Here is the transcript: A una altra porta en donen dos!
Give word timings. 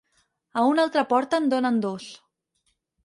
A 0.61 0.61
una 0.69 0.85
altra 0.87 1.03
porta 1.11 1.41
en 1.43 1.51
donen 1.53 1.77
dos! 1.87 2.09